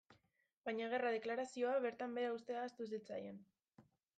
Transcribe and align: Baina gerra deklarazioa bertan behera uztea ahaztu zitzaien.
Baina 0.69 0.87
gerra 0.93 1.11
deklarazioa 1.17 1.75
bertan 1.85 2.17
behera 2.19 2.33
uztea 2.39 2.59
ahaztu 2.63 2.89
zitzaien. 2.95 3.39